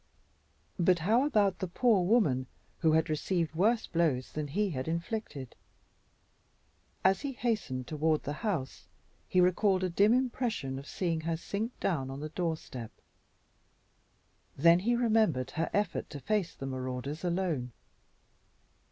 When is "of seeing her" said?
10.79-11.37